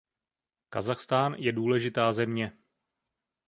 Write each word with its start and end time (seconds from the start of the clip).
Kazachstán 0.69 1.33
je 1.37 1.51
důležitá 1.51 2.13
země. 2.13 2.57